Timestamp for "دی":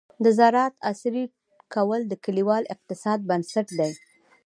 3.79-3.91